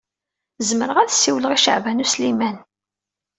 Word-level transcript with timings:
Zemreɣ 0.69 0.97
ad 0.99 1.09
as-siwleɣ 1.09 1.51
i 1.53 1.59
Caɛban 1.63 2.03
U 2.03 2.07
Sliman. 2.11 2.57